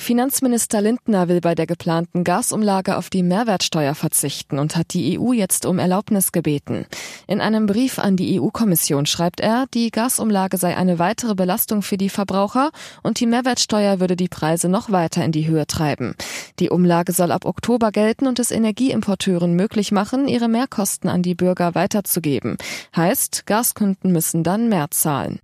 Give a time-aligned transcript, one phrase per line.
[0.00, 5.32] Finanzminister Lindner will bei der geplanten Gasumlage auf die Mehrwertsteuer verzichten und hat die EU
[5.32, 6.86] jetzt um Erlaubnis gebeten.
[7.26, 11.98] In einem Brief an die EU-Kommission schreibt er, die Gasumlage sei eine weitere Belastung für
[11.98, 12.70] die Verbraucher
[13.02, 16.14] und die Mehrwertsteuer würde die Preise noch weiter in die Höhe treiben.
[16.60, 21.34] Die Umlage soll ab Oktober gelten und es Energieimporteuren möglich machen, ihre Mehrkosten an die
[21.34, 22.56] Bürger weiterzugeben.
[22.96, 25.40] Heißt, Gaskunden müssen dann mehr zahlen.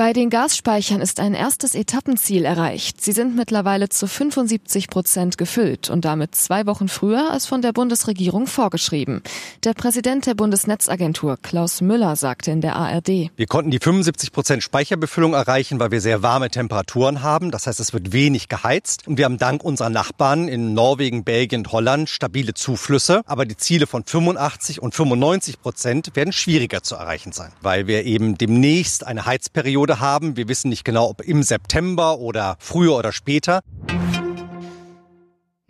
[0.00, 3.04] Bei den Gasspeichern ist ein erstes Etappenziel erreicht.
[3.04, 7.74] Sie sind mittlerweile zu 75 Prozent gefüllt und damit zwei Wochen früher als von der
[7.74, 9.22] Bundesregierung vorgeschrieben.
[9.62, 13.28] Der Präsident der Bundesnetzagentur, Klaus Müller, sagte in der ARD.
[13.36, 17.50] Wir konnten die 75 Prozent Speicherbefüllung erreichen, weil wir sehr warme Temperaturen haben.
[17.50, 19.06] Das heißt, es wird wenig geheizt.
[19.06, 23.20] Und wir haben dank unserer Nachbarn in Norwegen, Belgien und Holland stabile Zuflüsse.
[23.26, 28.06] Aber die Ziele von 85 und 95 Prozent werden schwieriger zu erreichen sein, weil wir
[28.06, 30.36] eben demnächst eine Heizperiode Periode haben.
[30.36, 33.60] Wir wissen nicht genau, ob im September oder früher oder später.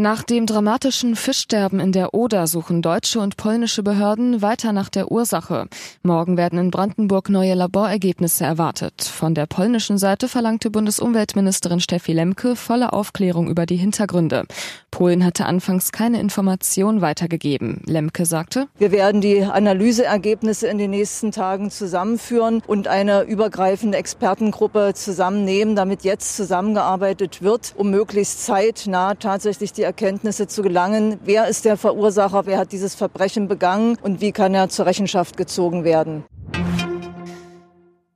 [0.00, 5.12] Nach dem dramatischen Fischsterben in der Oder suchen deutsche und polnische Behörden weiter nach der
[5.12, 5.66] Ursache.
[6.02, 9.02] Morgen werden in Brandenburg neue Laborergebnisse erwartet.
[9.02, 14.46] Von der polnischen Seite verlangte Bundesumweltministerin Steffi Lemke volle Aufklärung über die Hintergründe.
[14.90, 17.82] Polen hatte anfangs keine Information weitergegeben.
[17.84, 24.92] Lemke sagte, Wir werden die Analyseergebnisse in den nächsten Tagen zusammenführen und eine übergreifende Expertengruppe
[24.94, 31.64] zusammennehmen, damit jetzt zusammengearbeitet wird, um möglichst zeitnah tatsächlich die Erkenntnisse zu gelangen, wer ist
[31.64, 36.22] der Verursacher, wer hat dieses Verbrechen begangen und wie kann er zur Rechenschaft gezogen werden.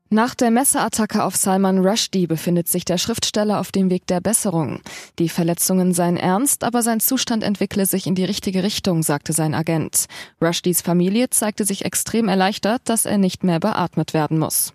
[0.08, 4.80] Nach der Messeattacke auf Salman Rushdie befindet sich der Schriftsteller auf dem Weg der Besserung.
[5.18, 9.54] Die Verletzungen seien ernst, aber sein Zustand entwickle sich in die richtige Richtung, sagte sein
[9.54, 10.04] Agent.
[10.40, 14.72] Rushdies Familie zeigte sich extrem erleichtert, dass er nicht mehr beatmet werden muss.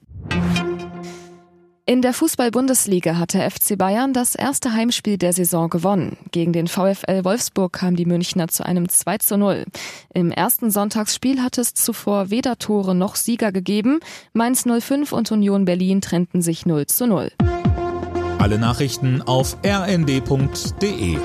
[1.90, 6.18] In der Fußball-Bundesliga hat der FC Bayern das erste Heimspiel der Saison gewonnen.
[6.32, 9.66] Gegen den VfL Wolfsburg kam die Münchner zu einem 2 zu 0.
[10.14, 14.02] Im ersten Sonntagsspiel hat es zuvor weder Tore noch Sieger gegeben.
[14.34, 17.32] Mainz 05 und Union Berlin trennten sich 0 zu 0.
[18.38, 21.18] Alle Nachrichten auf rnd.de